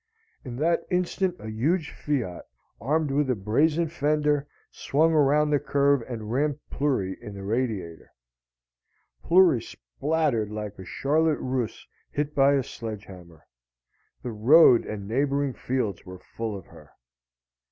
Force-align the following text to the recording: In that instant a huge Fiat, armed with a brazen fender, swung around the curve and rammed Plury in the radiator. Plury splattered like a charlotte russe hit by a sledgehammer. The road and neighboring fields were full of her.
In 0.43 0.55
that 0.55 0.83
instant 0.89 1.35
a 1.37 1.47
huge 1.47 1.91
Fiat, 1.91 2.43
armed 2.79 3.11
with 3.11 3.29
a 3.29 3.35
brazen 3.35 3.87
fender, 3.87 4.47
swung 4.71 5.13
around 5.13 5.51
the 5.51 5.59
curve 5.59 6.01
and 6.09 6.31
rammed 6.31 6.57
Plury 6.71 7.19
in 7.21 7.35
the 7.35 7.43
radiator. 7.43 8.11
Plury 9.23 9.61
splattered 9.61 10.49
like 10.49 10.79
a 10.79 10.85
charlotte 10.85 11.37
russe 11.39 11.85
hit 12.09 12.33
by 12.33 12.53
a 12.53 12.63
sledgehammer. 12.63 13.45
The 14.23 14.31
road 14.31 14.87
and 14.87 15.07
neighboring 15.07 15.53
fields 15.53 16.03
were 16.03 16.17
full 16.17 16.57
of 16.57 16.65
her. 16.65 16.93